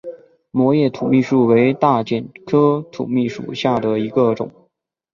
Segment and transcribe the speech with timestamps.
[0.49, 4.49] 膜叶土蜜树为大戟科土蜜树属下的一个种。